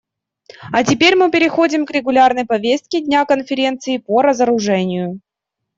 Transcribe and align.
А 0.71 0.83
теперь 0.83 1.15
мы 1.15 1.29
переходим 1.29 1.85
к 1.85 1.91
регулярной 1.91 2.43
повестке 2.43 3.01
дня 3.01 3.23
Конференции 3.23 3.97
по 3.99 4.23
разоружению. 4.23 5.19